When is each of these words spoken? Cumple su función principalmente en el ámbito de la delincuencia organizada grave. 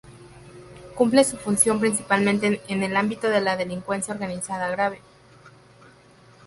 Cumple 0.95 1.23
su 1.23 1.37
función 1.37 1.79
principalmente 1.79 2.59
en 2.67 2.81
el 2.81 2.97
ámbito 2.97 3.29
de 3.29 3.39
la 3.39 3.55
delincuencia 3.55 4.15
organizada 4.15 4.67
grave. 4.69 4.99